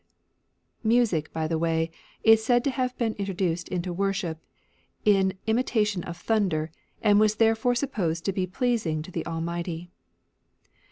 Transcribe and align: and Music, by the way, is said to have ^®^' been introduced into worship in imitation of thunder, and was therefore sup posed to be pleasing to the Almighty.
and 0.81 0.89
Music, 0.89 1.31
by 1.31 1.47
the 1.47 1.59
way, 1.59 1.91
is 2.23 2.43
said 2.43 2.63
to 2.63 2.71
have 2.71 2.95
^®^' 2.95 2.97
been 2.97 3.13
introduced 3.19 3.69
into 3.69 3.93
worship 3.93 4.39
in 5.05 5.37
imitation 5.45 6.01
of 6.05 6.17
thunder, 6.17 6.71
and 7.03 7.19
was 7.19 7.35
therefore 7.35 7.75
sup 7.75 7.91
posed 7.91 8.25
to 8.25 8.33
be 8.33 8.47
pleasing 8.47 9.03
to 9.03 9.11
the 9.11 9.23
Almighty. 9.27 9.91